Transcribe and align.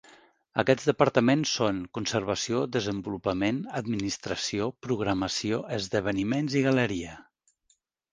Aquests 0.61 0.85
departaments 0.91 1.49
són: 1.57 1.81
Conservació, 1.97 2.61
Desenvolupament, 2.75 3.59
Administració, 3.81 4.71
Programació, 4.87 5.61
Esdeveniments 5.77 6.57
i 6.63 6.65
Galeria. 6.69 7.13